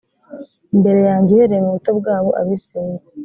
imbere 0.73 0.99
yanjye 1.09 1.29
uhereye 1.33 1.61
mu 1.65 1.71
buto 1.75 1.91
bwabo 1.99 2.29
abisirayeli 2.39 3.05